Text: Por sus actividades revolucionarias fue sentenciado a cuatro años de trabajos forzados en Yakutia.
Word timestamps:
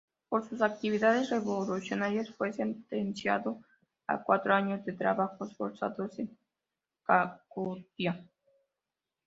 Por 0.29 0.49
sus 0.49 0.63
actividades 0.63 1.29
revolucionarias 1.29 2.31
fue 2.33 2.51
sentenciado 2.51 3.61
a 4.07 4.17
cuatro 4.23 4.51
años 4.55 4.83
de 4.83 4.93
trabajos 4.93 5.55
forzados 5.55 6.17
en 6.17 6.35
Yakutia. 7.07 8.25